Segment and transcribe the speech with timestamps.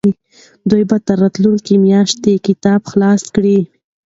[0.69, 3.59] دوی به تر راتلونکې میاشتې کتاب خلاص کړي.